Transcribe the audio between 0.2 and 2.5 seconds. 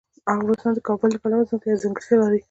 افغانستان د کابل له پلوه ځانته یوه ځانګړتیا لري.